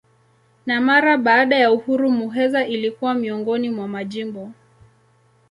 Na 0.65 0.81
mara 0.81 1.17
baada 1.17 1.55
ya 1.55 1.71
uhuru 1.71 2.09
Muheza 2.11 2.67
ilikuwa 2.67 3.13
miongoni 3.13 3.69
mwa 3.69 3.87
majimbo. 3.87 4.51